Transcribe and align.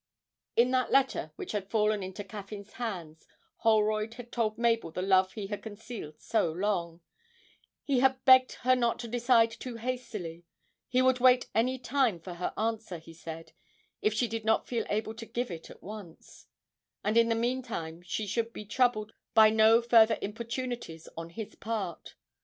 In 0.55 0.71
that 0.71 0.91
letter 0.91 1.31
which 1.35 1.51
had 1.51 1.69
fallen 1.69 2.01
into 2.01 2.23
Caffyn's 2.23 2.73
hands 2.73 3.27
Holroyd 3.57 4.15
had 4.15 4.31
told 4.31 4.57
Mabel 4.57 4.89
the 4.89 5.03
love 5.03 5.33
he 5.33 5.45
had 5.45 5.61
concealed 5.61 6.19
so 6.19 6.51
long; 6.51 7.01
he 7.83 7.99
had 7.99 8.25
begged 8.25 8.53
her 8.63 8.75
not 8.75 8.97
to 8.97 9.07
decide 9.07 9.51
too 9.51 9.75
hastily; 9.75 10.43
he 10.87 11.03
would 11.03 11.19
wait 11.19 11.51
any 11.53 11.77
time 11.77 12.19
for 12.19 12.33
her 12.33 12.51
answer, 12.57 12.97
he 12.97 13.13
said, 13.13 13.51
if 14.01 14.11
she 14.11 14.27
did 14.27 14.43
not 14.43 14.67
feel 14.67 14.87
able 14.89 15.13
to 15.13 15.25
give 15.27 15.51
it 15.51 15.69
at 15.69 15.83
once; 15.83 16.47
and 17.03 17.15
in 17.15 17.29
the 17.29 17.35
meantime 17.35 18.01
she 18.01 18.25
should 18.25 18.51
be 18.53 18.65
troubled 18.65 19.11
by 19.35 19.51
no 19.51 19.83
further 19.83 20.17
importunities 20.23 21.07
on 21.15 21.29
his 21.29 21.53
part. 21.53 22.15